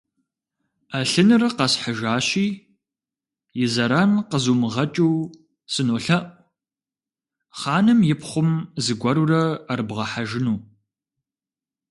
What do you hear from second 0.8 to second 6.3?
Ӏэлъыныр къэсхьыжащи, и зэран къызумыгъэкӀыу, сынолъэӀу,